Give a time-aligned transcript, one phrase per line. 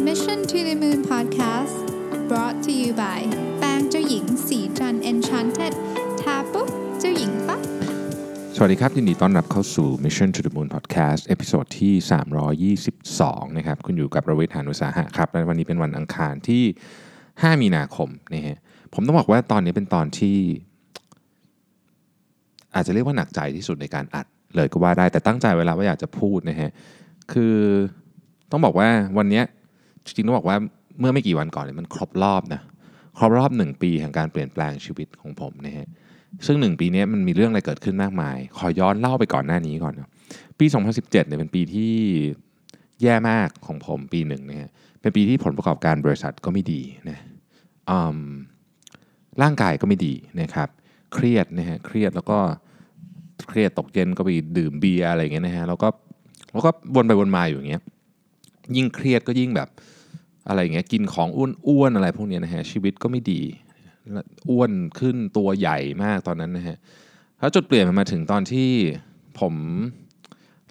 [0.00, 1.86] Mission to the Moon Podcast
[2.28, 3.20] brought to you by
[3.58, 5.72] แป้งเจ้าหญิงศรีจันทร์ Enchanted
[6.20, 6.68] ทาปุ๊บ
[7.00, 7.60] เจ้าหญิงปั๊บ
[8.56, 12.76] สวัสดีครับยินดีต้อนรับเข้าสู่ Mission to the Moon Podcast episode ที่
[13.16, 16.64] 322 นะครับ คุณอยู่กับรวิศ หาญอุตสาหะครับ และวันนี้เป็นวันอังคารที่
[17.12, 18.58] 5 มีนาคมนะฮะ
[18.94, 20.38] ผมต้องบอกว่าตอนนี้เป็นตอนที่
[22.74, 24.26] อาจจะเรียกว่าหนักใจที่สุดในการอัด
[24.56, 26.70] เลยก็ว่าได้แต่ตั้งใจไว้แล้วว่าอยากจะพูดนะฮะ
[27.32, 27.56] คือ
[28.50, 28.88] ต้องบอกว่า
[29.18, 29.44] วันเนี้ย
[30.04, 30.56] จริงต้องบอกว่า
[31.00, 32.60] เมื่อไม่กี่วันก่อนเนี่ยมันครบรอบนะ
[33.18, 35.86] ครบรอบหนึ่งปีแห่งการเปลี่ยนแปลงชีวิตของผมนะฮะ
[36.46, 40.08] ซึ่งหนึ่งปีนี้มันมีเรื่องอะไรเกิดขึ้นมากมาย ขอย้อนเล่าไปก่อนหน้านี้ก่อนนะ
[40.58, 41.94] ปี 2017เนี่ยเป็นปีที่
[43.02, 47.18] แย่มากของผมปีหนึ่งนะฮะเป็นปีที่ผลประกอบการบริษัทก็ไม่ดีนะ
[47.90, 48.18] อืม
[49.42, 50.68] ร่างกายก็ไม่ดีนะครับ
[51.14, 52.38] เครียดนะฮะเครียดแล้วก็
[53.48, 55.88] เครียดตกเย็นก็ไปดื่มเบียร์อะไรเงี้ยนะฮะแล้วก็
[56.52, 57.82] แล้วก็วนไปวนมาอยู่อย่างเงี้ย
[58.76, 59.68] ยิ่งเครียดก็ยิ่งแบบ
[60.48, 61.28] อะไรอย่างเงี้ยกินของ
[61.68, 63.40] อ้วนๆอะไรพวกนี้นะฮะชีวิตก็ไม่ดี
[64.50, 66.76] อ้วนขึ้นตัวใหญ่มากตอนนั้นนะฮะ
[67.40, 68.68] แล้วจุดเปลี่ยนมันมาถึงตอนที่
[69.40, 69.54] ผม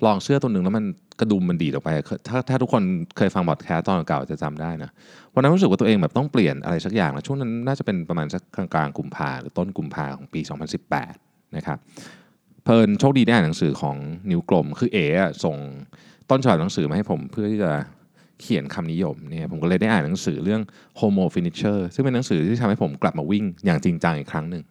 [0.06, 0.86] ลองเสื้อตัวหนึ่งแล้วมัน
[1.20, 1.90] กระดุมมันดีดออกไป
[2.28, 2.84] ถ้าถ้าทุกคน
[3.18, 4.90] เคยฟังบอดแคสต์ตอนเก่าจะจำได้นะ
[5.34, 10.42] วันนั้นรู้สึกว่าตัวเองแบบต้องเปลี่ยนอะไรสักอย่างนะช่วงนั้นน่าจะเป็นประมาณสักกลางกลางกุมภาหรือต้นกุมภาของปี
[11.00, 11.78] 2018 นะครับ
[12.64, 13.98] เพลินโชคดีได้อ่านหนังสือของ
[14.32, 15.06] นิวกลมคือเอ๋
[15.44, 15.58] ส่ง
[16.30, 17.72] ต้นฉบับหนังสือมาให้ผมเพื่อที่จะ
[18.42, 20.62] เขียนคำนิยมเนี่ยผมก็เลยได้อ่านหนังสือเรื่อง
[21.00, 24.64] Homo Finisher ซึ่งเป็นหนังสือที่ทำให้ผมกลับมาวิ่งอย่างจริงจังอีกครั้งหนึ่ง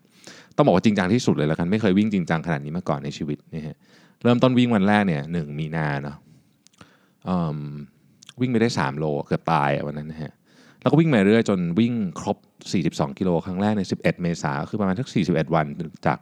[0.57, 3.77] ต้องบอกว่าจริงจังที่สุดเลยแล้วกันไม่เคยวิ่งจริงจังขนาดนี้มาก่อนในชีวิตนะฮะ
[4.23, 6.17] เริ่มต้นวิ่งวันแรกเนี่ยหนึ่งมีนาเนาะ
[8.41, 10.33] วิ่งไปได้ 3 โลเกือบตายวันนั้นนะฮะ
[10.81, 12.37] แล้วก็วิ่งมาเรื่อยจนวิ่งครบ
[12.79, 15.67] 42 กิโลครั้งแรกใน 11 เมษาคือประมาณทัก 41 วัน
[16.07, 16.19] จาก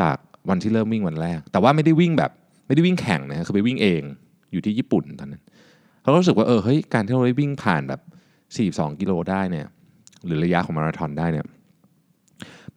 [0.00, 0.16] จาก
[0.48, 2.30] วันที่เริ่มวิ่งวันแรก แต่ว่าไม่ได้วิ่งแบบ
[2.66, 4.02] ไม่ได้วิ่งแข่งนะคือไปวิ่งเอง
[4.52, 5.42] อยู่ที่ญี่ปุ่นตอนนั้น
[6.02, 8.00] เราก็รู้สึกว่าเออเฮ้ยการที่เราได้วิ่งผ่านแบบ
[8.90, 9.66] 42 กิโลได้เนี่ย
[10.26, 11.46] หรือระยะของมาราธอนได้เนี่ย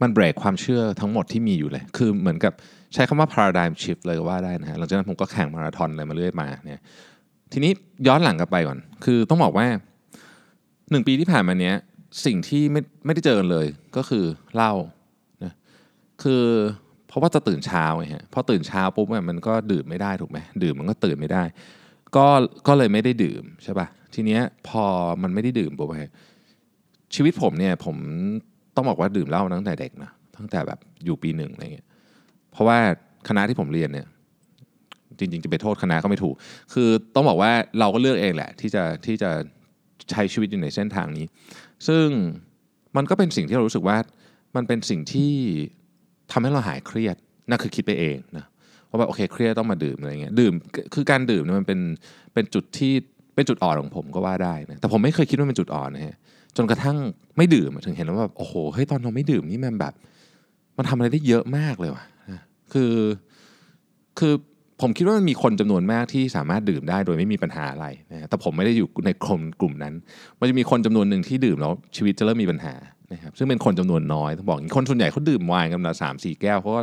[0.01, 2.53] มันเบรกความเชื่อทั้งหมดที่มีอยู่เลย คือเหมือนกับ
[2.93, 6.81] ใช้คำว่า paradigm shift เลยก็ว่าได้นะฮะหลังจากนั้นผมก็แข่งมาราธอนอะไรมาเรื่อยมาเนี่ย
[7.53, 7.71] ทีนี้
[8.07, 9.67] ย้อนหลังกลับไปก่อน คือต้องบอกว่า
[10.91, 11.75] หนึ่งปีที่ผ่านมาเนี้ย
[12.25, 13.67] สิ่งที่ไม่ไม่ได้เจอเลย
[13.97, 14.73] ก็คือเหล้า
[15.43, 15.53] นะ
[16.23, 16.43] คือ
[17.09, 21.43] เพราะว่าจะตื่นเช้าไงฮะพอตื่นเช้าปุ๊บเนี่ยมันก็ดื่มไม่ได้ถูกไหมดื่มมันก็ตื่นไม่ได้
[22.15, 22.25] ก็
[22.67, 24.83] ก็เลยไม่ได้ดื่มใช่ป่ะทีเนี้ยพอ
[25.23, 25.93] มันไม่ได้ดื่มปุ๊บไป
[27.15, 27.95] ชีวิตผมเนี่ยผม
[28.75, 31.87] ต้องบอกว่าดื่มเหล้าตั้งแต่เด็กนะตั้งแต่แบบอยู่ปีหนึ่งอะไรเงี้ย
[32.51, 32.77] เพราะว่า
[33.27, 34.07] คณะที่ผมเรียนเนี่ย
[35.17, 36.35] จริงๆ จะไปโทษคณะก็ไม่ถูก
[36.73, 39.31] คือต้องบอกว่าเราก็เลือกเองแหละ ที่จะที่จะ
[40.11, 41.25] ใช้ชีวิตอยู่ในเส้นทางนี้
[41.87, 42.05] ซึ่ง
[42.95, 43.97] มันก็เป็นสิ่งที่เรารู้สึกว่า
[44.55, 45.33] มันเป็นสิ่งที่
[46.31, 47.15] ทำให้เราหายเครียด
[47.49, 48.45] นั่นคือคิดไปเองนะ
[48.89, 50.53] ว่าแบบโอเคเครียดต้องมาดื่มอะไรเงี้ยดื่ม
[50.93, 51.79] คือการดื่มเนี่ยมันเป็น
[52.33, 52.93] เป็นจุดที่
[53.35, 56.15] เป็นจุดอ่อนของผมก็ว่าได้นะแต่ผมไม่เคยคิดว่าเป็นจุดอ่อนนะฮะ
[56.57, 56.97] จนกระทั่ง
[57.37, 59.93] ไม่ดื่มถึงเห็นว่าแบบโอ้โหเฮ้ยตอนเราไม่ดื่มนี่มันแบบ
[60.77, 62.41] มันทำอะไรได้เยอะมากเลยว่ะนะ
[62.73, 62.93] คือ
[64.19, 64.33] คือ
[64.81, 69.93] ผมคิดว่ามันมีคนจำนวนมากที่สามารถดื่มได้โดยไม่มีปัญหาอะไรนะแต่ผมไม่ได้อยู่ในกลุ่มกลุ่มนั้น
[70.39, 72.73] มันจะมีคนจำนวนหนึ่งที่ดื่มแล้วชีวิตจะเริ่มมีปัญหา
[73.13, 76.81] นะครับซึ่งเป็นคนจำนวนน้อยต้องบอกอีกคนส่วนใหญ่เขาดื่มไวน์กันละสามสี่แก้วเขาก็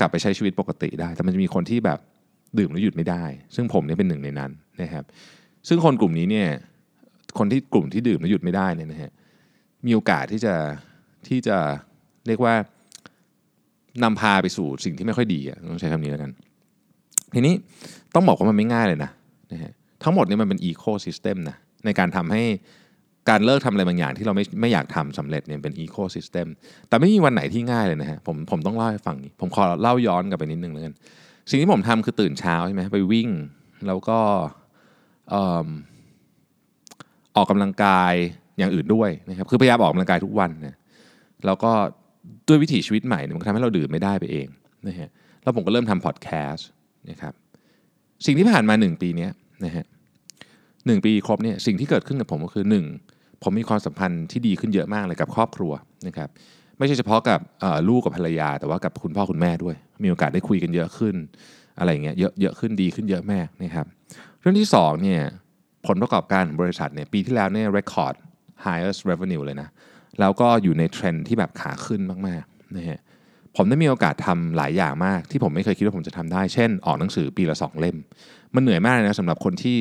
[0.00, 1.98] กลับไปใช้ชีวิตปกติได้ แต่มันจะมีคนที่แบบ
[2.58, 3.24] ดื่มแล้วหยุดไม่ได้
[3.54, 4.50] ซึ่งผมเนี่ยเป็นหนึ่งในนั้น
[4.82, 5.04] นะครับ
[5.68, 6.48] ซึ่งคนกลุ่มนี้เนี่ย
[7.38, 9.10] คนที่กลุ่มที่ดื่มแล้วหยุดไม่ได้เนี่ยนะฮะ
[9.86, 10.54] มีโอกาสที่จะ
[11.28, 11.56] ที่จะ
[12.26, 12.54] เรียกว่า
[14.02, 16.30] นำพาไปสู่สิ่งที่ไม่ค่อยดีอะต้องใช้คำนี้แล้วกัน
[17.34, 17.54] ทีนี้
[18.14, 19.10] ต้องบอกว่ามันไม่ง่ายเลยนะ
[19.52, 19.72] นะฮะ
[20.02, 22.42] ทั้งหมดเนี่ยมันเป็น ecosystem นะในการทำให้
[23.30, 26.46] การเลิกทำอะไรบางอย่างที่เราไม่ไม่อยากทำสำเร็จเนี่ยเป็น ecosystem
[26.88, 30.94] แต่ไม่มีวันไหนที่ง่ายเลยนะฮะผมผมต้องเล่าให้ฟังนี้ผมขอเล่าย้อนกลับไปนิดนึงแล้วกัน
[31.50, 33.28] สิ่งที่ผมทำคือตื่นเช้าใช่ไหมไปวิ่ง
[33.86, 34.18] แล้วก็
[37.36, 38.14] ออกกำลังกาย
[38.58, 40.76] อย่างอื่นด้วยนะครับคือพยายามออกกำลังกายทุกวันนะ
[41.46, 41.72] แล้วก็
[42.48, 44.46] ด้วยวิถีชีวิตใหม่เนี่ยมันทำให้เราดื่มไม่ได้ไปเอง
[44.88, 45.08] นะฮะ
[45.42, 46.68] แล้วผมก็เริ่มทำพอดแคสต์
[47.10, 47.32] นะครับ
[48.26, 49.28] สิ่งที่ผ่านมาหนึ่งปีนี้
[49.64, 49.84] นะฮะ
[50.86, 52.84] หนึ่งปีครบเนี่ยสิ่งที่เกิดขึ้นกับผมก็คือหนึ่ง
[53.42, 55.72] ผมมีความสัมพันธ์ที่ดีขึ้นเยอะมากเลยกับครอบครัว
[56.06, 56.28] นะครับ
[56.78, 57.40] ไม่ใช่เฉพาะกับ
[57.88, 61.14] ลูกกับภรรยา แต่ว่ากับคุณพ่อคุณแม่ด้วย มีโอกาสได้คุยกันเยอะขึ้น
[61.78, 63.86] อะไรเงี้ยเยอะเยอะขึ้นดีขึ้นเยอะแมากนะครับ
[64.40, 65.22] เรื่องที่2เนี่ย
[65.86, 68.14] ผลประกอบการของบริษัทเนี่ยปีที่แล้วเนี่ย record
[68.66, 69.68] highest revenue เลยนะ
[70.20, 73.00] แล้วก็อยู่ในเทรนที่แบบขาขึ้นมากๆนะฮะ
[73.56, 77.96] ผมได้มีโอกาสทำหลายอย่างมาก ที่ผมไม่เคยคิดว่าผมจะทำได้ เช่น ออกหนังสือปีละ 2 เล่ม
[78.54, 79.78] มันเหนื่อยมากเลยนะสำหรับคนที่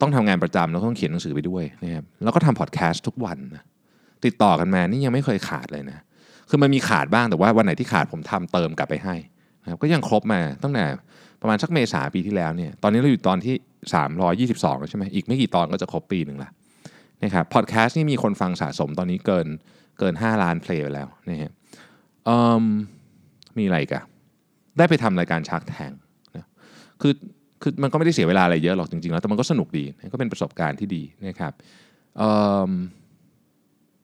[0.00, 3.64] ต้องทำงานประจำแล้วต้องเขียนหนังสือไปด้วยนะครับแล้วก็ทำพอดแคสต์ทุกวันนะ
[4.24, 5.98] ติดต่อกันมานี่ยังไม่เคยขาดเลยนะ
[6.50, 9.16] คือมันมีขาดบ้างแต่ว่าวันไหนที่ขาดผมทำเติมกลับไปให้
[9.62, 10.84] นะครับก็ยังครบมาตั้งแต่
[11.40, 13.54] ประมาณสักเมษาปีที่แล้วเนี่ยตอนนี้เราอยู่ตอนที่
[14.56, 16.50] 322แล้วใช่ไหมอีกไม่กี่ตอนก็จะครบปีหนึ่งละ
[17.22, 19.46] นะครับพอดแคสต์นี่มีคนฟังสะสมตอนนี้เกิน
[19.98, 21.52] เกิน 5 ล้านเพลงไปแล้วนะฮะ
[23.58, 24.04] มีอะไรกัน
[24.78, 25.92] ได้ไปทำรายการชักแทง
[26.36, 26.46] นะ
[27.00, 27.12] คือ
[27.62, 31.52] คือมันก็ไม่ได้เสียเวลาอะไรเยอะหรอกจริงๆแล้วแต่มันก็สนุกดีก็เป็นประสบการณ์ที่ดีนะครับ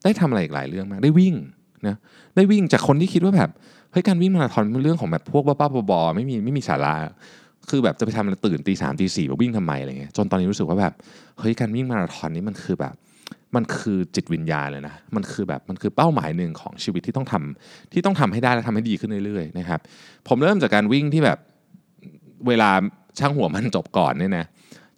[0.03, 1.35] ได้ทำอะไรอีกหลายเรื่องมากได้วิ่ง
[1.87, 1.95] นะ
[2.35, 3.49] ได้วิ่งจากคนที่คิดว่าแบบ
[3.91, 6.93] เฮ้ยการวิ่งมาราธอนเป็นเรื่องของแบบพวกบ้าๆบอๆไม่มีไม่มีสาระ
[7.69, 10.93] คือแบบจะไปทำอะไรตื่นตีสามตีสี่มาวิ่งทำไมอะไรเงี้ยจนตอนนี้รู้สึกว่าแบบ
[11.39, 12.95] เฮ้ยการวิ่งมาราธอนนี่มันคือแบบ
[13.55, 19.79] มันคือจิตวิญญาณเลยนะมันคือแบบมันคือเป้าหมายหนึ่งของชีวิตที่ต้องทำที่ต้องทำให้ได้และทำให้ดีขึ้นเรื่อยๆนะครับ
[20.27, 21.37] ผมเริ่มจากการวิ่งที่แบบ
[22.47, 22.69] เวลา
[23.19, 24.45] ช่างหัวมันจบก่อนเนี่ยนะ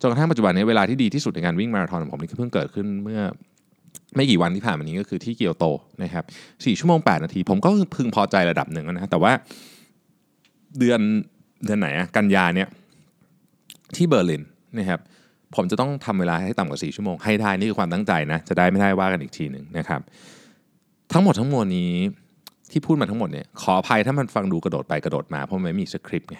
[0.01, 3.21] จนกระทั่งปัจจุบันนี้เวลาที่ดีที่สุดในการวิ่งมาราธอนของผมนี่เพิ่งเกิดขึ้นเมื่อ
[4.15, 5.65] ไม่กี่วันที่ผ่านมานี้ก็คือที่เกียวโต
[6.03, 9.31] นะครับ4ชั่วโมง 8 นาที ผมก็พึงพอใจระดับหนึ่งนะแต่ว่า
[10.79, 10.99] เดือน
[11.65, 12.67] เดือนไหนอะกันยาเนี่ย
[13.95, 14.43] ที่เบอร์ลิน
[14.77, 14.99] นะครับ
[15.55, 20.01] ผมจะต้องทำเวลาให้ต่ำกว่า 4 ชั่วโมงให้ได้นี่คือความตั้งใจนะจะได้ไม่ได้ว่ากันอีกทีหนึ่งนะครับ
[21.11, 21.93] ทั้งหมดทั้งมวลนี้
[22.75, 26.37] ที่พูดมาทั้งหมดเนี่ยขออภัยถ้ามันฟังดูกระโดดไปกระโดดมาเพราะมันไม่มีสคริปต์ไง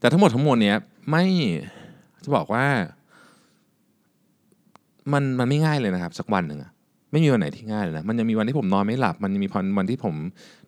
[0.00, 0.76] แต่ทั้งหมดทั้งมวลเนี้ย
[1.10, 1.24] ไม่
[2.24, 2.66] จะบอกว่า
[5.12, 6.70] มันมันไม่ง่ายเลยนะครับ สักวันหนึ่งอะ
[7.12, 10.14] ไม่มีวันไหนที่ง่ายเลยนะมันยังมีวันที่ผมนอนไม่หลับ มันยังมีวันที่ผม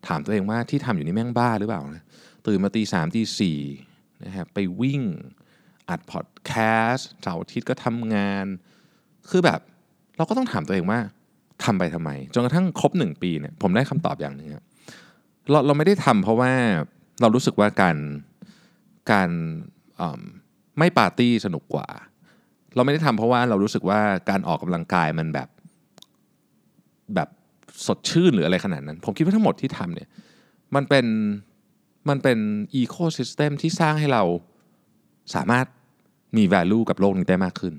[0.06, 2.05] ถามตัวเองว่าที่ทำอยู่นี่แม่งบ้าหรือเปล่านะ
[2.46, 3.58] ตื่นมาตีสามตีสี่
[4.25, 5.00] นะครับไปวิ่ง
[5.88, 6.52] อัดพอดแค
[6.90, 8.46] สต์เสาร์อาทิตย์ก็ทำงาน
[9.31, 9.60] คือแบบ
[10.16, 11.00] เราก็ต้องถามตัวเองว่า
[11.64, 14.64] ทำไปทำไม จนกระทั่งครบหนึ่งปีเนี่ยผมได้คำตอบอย่างหนึ่งครับ
[15.50, 16.53] เราเราไม่ได้ทำเพราะว่า
[17.21, 17.97] เรารู้สึกว่าการ
[19.12, 19.31] การ
[20.79, 21.87] ไม่ปาร์ตี้สนุกกว่า
[22.75, 24.00] เราไม่ได้ทำเพราะว่าเรารู้สึกว่า
[24.31, 25.49] การออกกำลังกายมันแบบ
[27.15, 27.29] แบบ
[27.87, 30.09] สดชื่นหรืออะไรขนาดนั้น ผมคิดว่าทั้งหมดที่ทำเนี่ย
[30.75, 31.06] มันเป็น
[32.09, 32.39] มันเป็น
[32.75, 34.23] อีโคซิสเต็มที่สร้างให้เรา
[35.35, 35.67] สามารถ
[36.37, 37.75] มี value กับโลกนี้ได้มากขึ้น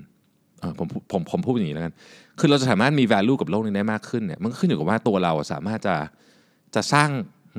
[0.78, 1.94] ผมผมผมพูดอย่างนี้แล้วกัน
[2.38, 5.96] คือเราจะสามารถมี value กับโลกนี้ได้มากขึ้นเนี่ย มันก็ขึ้นอยู่กับว่าตัวเราสามารถจะ
[6.74, 7.10] จะสร้าง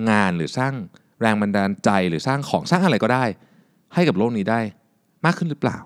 [0.10, 0.74] งานหรือสร้าง
[1.22, 3.24] แรงบันดาลใจหรือสร้างของสร้างอะไรก็ได้
[3.94, 4.60] ให้กับโลกนี้ได้
[5.26, 5.78] มากขึ้นหรือเปล่า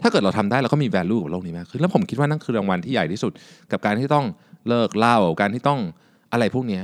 [0.00, 3.32] ถ้าเกิดเราทำได้เราก็มี value กับโลกนี้มากขึ้นแล้วผมคิดว่านั่นคือรางวัลที่ใหญ่ที่สุด
[3.72, 4.26] กับการที่ต้อง
[4.68, 5.80] เลิกเล่าการที่ต้อง
[6.32, 6.80] อะไรพวกนี้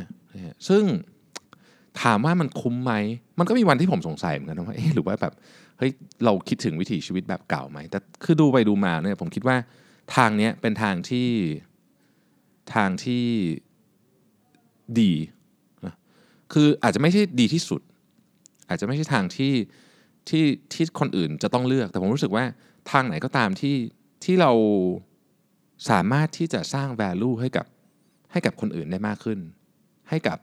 [0.69, 0.85] ซึ่ง
[2.03, 2.93] ถามว่ามันคุ้มไหม
[3.39, 5.33] มันก็มีวันที่ผมสงสัยเหมือนกันว่าเอ๊ะหรือว่าแบบ
[5.79, 5.91] เฮ้ย
[6.25, 9.57] เราคิดถึงวิถีชีวิตแบบเก่าไหมแต่คือดูไปดูมาเนี่ยผมคิดว่า
[10.17, 11.29] ทางเนี้ยเป็นทางที่
[12.75, 13.27] ทางที่
[15.01, 15.13] ดี
[16.53, 17.81] คืออาจจะไม่ใช่ดีที่สุด
[18.69, 19.53] อาจจะไม่ใช่ทางที่
[20.29, 22.45] ที่ที่คนอื่นจะต้องเลือก แต่ผมรู้สึกว่า
[22.91, 23.77] ทางไหนก็ตามที่
[24.25, 24.53] ที่เรา
[25.91, 27.67] สามารถที่จะสร้าง value ให้กับ
[28.33, 29.39] ให้กับคนอื่นได้มากขึ้น
[30.09, 30.39] ให้กับ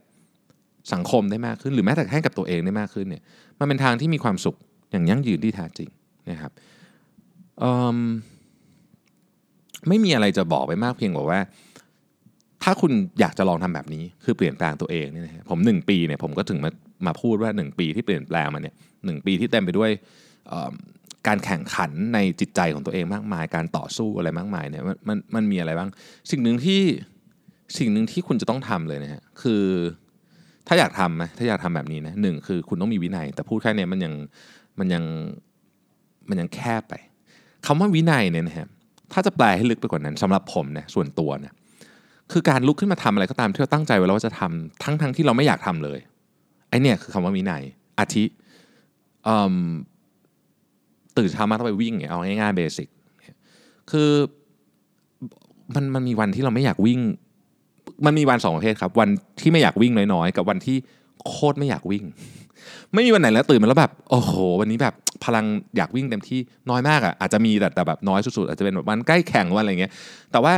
[0.94, 3.24] สังคมได้มากขึ้น หรือแม้แต่ให้กับตัวเองได้มากขึ้นเนี่ย
[3.60, 4.58] มันเป็นทางที่มีความสุข
[4.92, 5.90] อย่างยั่งยืนที่แท้จริง
[6.32, 6.52] นะครับ
[7.64, 8.00] อืม
[9.88, 11.40] ไม่มีอะไรจะบอกไปมากเพียงกว่าว่า
[12.66, 16.72] ถ้าคุณอยากจะลองทำแบบนี้คือเปลี่ยนแปลงตัวเองเนี่ยนะผมหนึ่งปีเนี่ยผมก็ถึงมา
[17.08, 18.76] มาพูดว่าหนึ่งปีที่เปลี่ยนแปลงมาเนี่ย
[19.06, 19.92] หนึ่งปีที่เต็มไปด้วย
[21.28, 25.90] การแข่งขันในจิตใจของตัวเองมากมาย การต่อสู้อะไรมากมายเนี่ยมันมันมันมีอะไรบ้าง
[26.32, 26.82] สิ่งหนึ่งที่
[27.78, 29.64] สิ่งหนึ่งที่คุณจะต้องทำเลยนะฮะคือ
[30.68, 34.14] ถ้าอยากทำนะถ้าอยากทำแบบนี้นะหนึ่งคือคุณต้องมีวินัย แต่พูดแค่นี้มันยัง
[34.80, 35.04] มันยัง
[36.30, 36.94] มันยังแคบไป
[37.66, 38.68] คำว่าวินัยเนี่ยนะฮะ
[39.14, 41.54] ถ้าจะแปลให้ลึกไปกว่านั้นสำหรับผมเนี่ยส่วนตัวเนี่ย
[42.32, 46.00] คือการลุกขึ้นมาทำอะไรก็ตามที่เราตั้งใจไว้แล้วว่าจะทำทั้งทั้งที่เราไม่อยากทำเลย
[46.70, 47.64] ไอเนี่ยคือคำว่าวินัย
[48.00, 48.26] อาทิ
[51.18, 52.88] ตื่นเช้ามาต้องไปวิ่งเนี่ยเอาง่ายๆเบสิก
[53.92, 54.10] คือ
[55.76, 57.00] มันมันมีวันที่เราไม่อยากวิ่ง
[58.06, 59.10] มันมีวันสองประเภทครับ วัน
[59.42, 60.78] ที่ไม่อยากวิ่งน้อยๆ กับวันที่
[61.28, 62.04] โคตรไม่อยากวิ่ง
[62.94, 64.94] ไม่มีวันไหนแล้วตื่นมาแล้วแบบโอ้โห วันนี้แบบ
[65.26, 65.46] พลัง
[65.78, 66.40] อยากวิ่งเต็มที่
[66.70, 69.92] น้อยมากอะอาจจะมีแต่แต่แบบน้อยสุดๆอาจจะเป็นแบบวันใกล้แข่งวันอะไรเงี้ย
[70.32, 70.54] แต่ว่า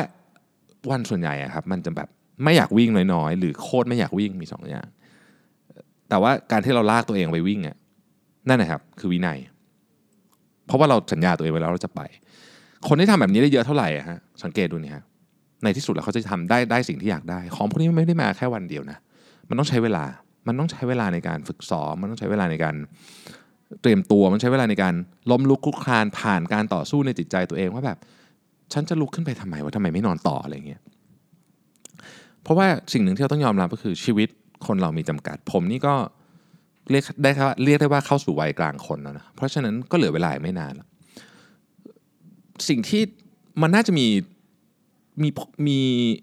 [0.91, 2.09] วันส่วนใหญ่อะครับมันจะแบบ
[2.43, 4.87] ไม่อยากวิ่งน้อยๆ หรือโคตรไม่อยากวิ่งมีสองอย่าง
[6.09, 7.75] แต่ว่าการที่เราลากตัวเองไปวิ่งอะ
[8.49, 9.37] นั่นนะครับคือวินัย
[10.67, 12.01] เพราะว่าเราสัญญาตัวเองไว้แล้วเราจะไป
[12.87, 15.03] คนที่ทำแบบนี้ได้เยอะเท่าไหร่ฮะสังเกตดูนี่ฮะ
[15.63, 18.97] ในที่สุดแล้วเขาจะทำได้ได้สิ่งที่อยากได้ ของพวกนี้ไม่ได้มาแค่วันเดียวนะ
[19.49, 20.05] มันต้องใช้เวลา
[20.47, 22.75] มันต้องใช้เวลาในการฝึกซ้อม มันต้องใช้เวลาในการ
[23.81, 24.93] เตรียมตัว มันใช้เวลาในการ
[25.31, 27.97] ล้มลุกคลุกคลานผ่านการต่อสู้ในจิตใจตัวเองว่าแบบ
[28.73, 30.81] ฉันจะลุกขึ้นไปทำไมวะทำไมไม่นอนต่ออะไรเงี้ย
[32.43, 34.29] เพราะว่าสิ่งหนึ่งที่เราต้องยอมรับก็คือชีวิต
[34.67, 35.95] คนเรามีจำกัด ผมนี่ก็
[36.91, 40.87] เรียกได้ครับเรียกได้ว่าเข้าสู่วัยกลางคนแล้วนะเพราะฉะนั้นก็เหลือเวลาไม่นานแล้ว
[42.69, 43.01] สิ่งที่
[43.61, 44.07] มันน่าจะมี
[45.23, 45.29] มี
[45.67, 45.79] มี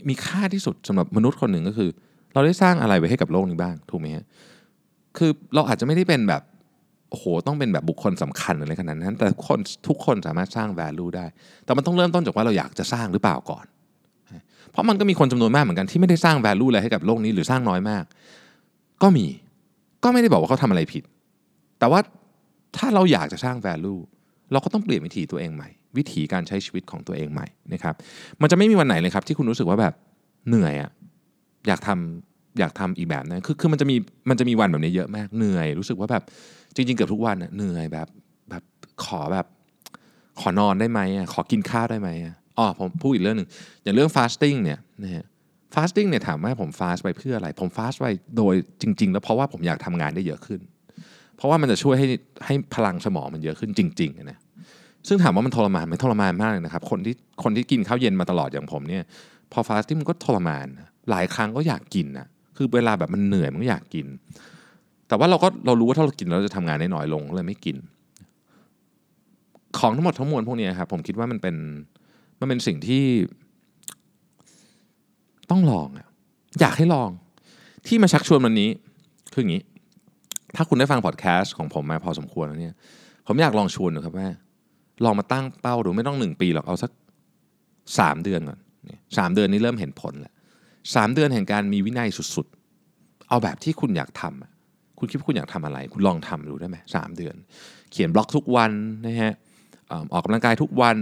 [0.09, 1.91] มีค่าที่สุดสำหรับมนุษย์คนหนึ่งก็คือ
[2.35, 4.25] เราได้สร้างอะไรไว้ให้กับโลกนี้บ้างถูกไหมฮะ
[5.17, 6.43] คือเราอาจจะไม่ได้เป็นแบบ
[7.14, 11.26] โอ้โหต้องเป็นแบบบุคคลสำคัญอะไรขนาดนั้น แต่คนทุกคนสามารถสร้าง value ได้
[11.64, 13.64] แต่มันต้องเริ่มต้นจากว่าเราอยากจะสร้างหรือเปล่าก่อน
[14.71, 18.04] เพราะมันก็มีคนจำนวนมากเหมือนกันที่ไม่ได้สร้าง value อะไรให้กับโลกนี้หรือสร้างน้อยมาก
[19.02, 19.26] ก็มี
[20.04, 21.02] ก็ไม่ได้บอกว่าเขาทำอะไรผิด
[21.78, 22.00] แต่ว่า
[22.76, 24.00] ถ้าเราอยากจะสร้าง value
[24.52, 27.94] เราก็ต้องเปลี่ยนวิถีตัวเองใหม่ วิถีการใช้ชีวิตของตัวเองใหม่นะครับ
[28.40, 29.94] มันจะไม่มีวันไหนเลยครับที่คุณรู้สึกว่าแบบ
[30.49, 30.90] เหนื่อยอะ
[31.66, 33.96] อยากทำ อยากทำอีกแบบนั้นคือคือมันจะมี
[34.30, 36.23] มันจะมีวันแบบนี้เยอะมากเหนื่อย รู้สึกว่าแบบ
[36.75, 38.08] จริง ๆ เกือบทุกวันเหนื่อยแบบ
[38.50, 38.62] แบบ
[39.04, 39.46] ขอแบบ
[40.40, 42.08] ขอนอนได้ไหมอะขอกินข้าวได้ไหม
[42.58, 43.49] อ๋อผมพูดอีกเรื่องหนึ่ง
[43.82, 45.25] อย่างเรื่อง fasting เนี่ยนะฮะ
[45.75, 48.06] fasting เนี่ยถามว่าผม fast ไปเพื่ออะไร ผม fast ไป
[48.37, 50.61] โดยจริง ๆ แล้วเพราะว่าผมอยากทำงานได้เยอะขึ้น
[51.37, 52.06] เพราะว่ามันจะช่วยให้
[52.46, 54.38] ให้พลังสมองมันเยอะขึ้นจริงๆนะ
[55.08, 59.04] ซึ่งถามว่ามันทรมานไหมทรมานมากเลยนะครับ คนที่คนที่กินข้าวเย็นมาตลอดอย่างผมเนี่ย
[59.52, 60.66] พอ fasting มันก็ทรมาน
[61.11, 64.06] หลายครั้งก็อยากกินนะ คือเวลาแบบมันเหนื่อยมันก็อยากกิน
[65.08, 67.76] แต่ว่าเราก็เรารู้ว่าถ้าเรากินเราจะทำงานได้น้อยลงเลยไม่กิน
[69.78, 71.56] ของทั้งหมดทั้งมวลพวกนี้ครับผมคิดว่ามันเป็น
[72.40, 73.04] มันเป็นสิ่งที่
[75.50, 76.06] ต้องลองอะ
[76.61, 77.11] อยากให้ลอง
[77.87, 78.70] ที่มาชักชวนวันนี้
[79.32, 79.62] คืออย่างนี้
[80.56, 82.75] ถ้าคุณได้ฟังพอดแคสต์ของผมมาพอสมควรแล้วเนี่ย
[83.26, 84.28] ผมอยากลองชวนนะครับว่า
[85.04, 86.90] ลองมาตั้งเป้าดูไม่ต้องหนึ่งปีหรอกเอาสัก
[87.99, 88.58] สามเดือนก่อน
[89.16, 90.34] สามเดือนนี้เริ่มเห็นผลแล้ว
[90.95, 97.35] สามเดือนแห่งการมีวินัยสุดๆ เอาแบบที่คุณอยากทำคุณคิดว่าคุณอยากทำอะไร คุณลองทำดูได้ไหมสามเดือน
[97.93, 98.73] เขียนบล็อกทุกวัน
[99.07, 99.33] นะฮะ
[100.12, 100.99] ออกกำลังกายทุกวัน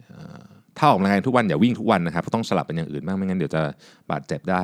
[0.00, 0.42] เอ่อ
[0.78, 3.62] ถ้าออกกำลังกายทุกวันอย่าวิ่งทุกวันนะครับต้องสลับเป็นอย่างอื่นบ้างไม่งั้นเดี๋ยวจะ
[4.10, 4.62] บาดเจ็บได้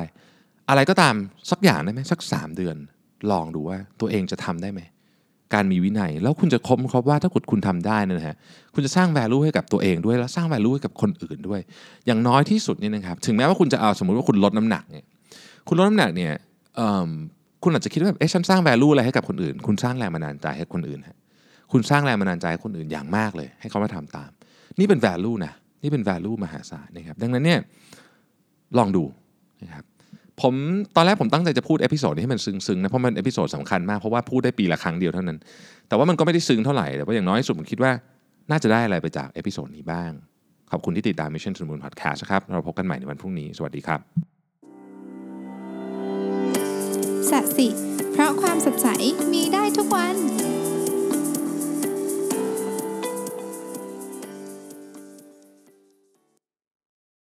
[0.69, 1.15] อะไรก็ตาม
[1.51, 2.75] สักอย่างได้ไหมสักสามเดือน
[3.31, 4.81] ลองดูว่าตัวเองจะทำได้ไหม
[5.53, 8.35] การมีวินัย แล้วคุณจะค้นพบว่าถ้าคุณคุณทำได้นะฮะ
[8.73, 11.59] คุณจะสร้าง value ให้กับตัวเองด้วย แล้วสร้าง value ให้กับคนอื่นด้วย
[12.05, 15.05] อย่างน้อยที่สุดเนี่ยนะครับถึงแม้ว่าคุณจะเอาสมมุติว่าคุณลดน้ำหนักเนี่ย
[15.67, 16.33] คุณลดน้ำหนักเนี่ย
[17.63, 21.17] คุณอาจจะคิดว่าเอ๊ะฉันสร้าง value อะไรให้กับคนอื่น คุณสร้างแรงบันดาลใจให้คนอื่นฮะ
[21.71, 24.29] คุณสร้างแรงบันดาลใจให้คนอื่นอย่างมากเลย ให้เขามาทำตาม
[24.79, 25.53] นี่เป็น value นะ
[25.83, 27.59] นี่เป็น value มหาศาลนะครับดังนั้นเนี่ย
[28.77, 29.03] ลองดู
[29.63, 29.85] นะครับ
[30.41, 30.53] ผม
[30.95, 35.37] ตอนแรกผมตั้งใจจะพูด episode นี้ให้มันซึ้งๆนะเพราะมัน episode สำคัญมากเพราะว่าพูดได้ปีละครั้งเดียวเท่านั้น
[35.87, 37.91] แต่ว่ามันก็ไม่ได้ซึ้งเท่าไหร่แต่ว่าอย่างน้อยสุดผมคิดว่า
[38.51, 40.11] น่าจะได้อะไรไปจาก episode นี้บ้าง
[40.71, 43.99] ขอบคุณที่ติดตาม Mission to the Moon Podcast นะครับเราพบกันใหม่ในวันพรุ่งนี้สวัสดีครับ
[47.29, 47.67] สัสิ
[48.11, 48.87] เพราะความสดใส
[49.33, 50.15] มีได้ทุกวัน